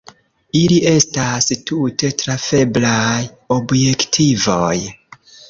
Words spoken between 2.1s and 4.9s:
trafeblaj objektivoj.